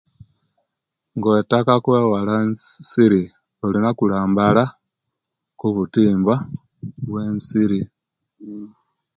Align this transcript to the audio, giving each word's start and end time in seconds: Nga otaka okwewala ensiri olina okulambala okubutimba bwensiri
Nga 1.15 1.27
otaka 1.39 1.71
okwewala 1.79 2.33
ensiri 2.45 3.21
olina 3.65 3.87
okulambala 3.93 4.63
okubutimba 5.53 6.35
bwensiri 7.07 7.79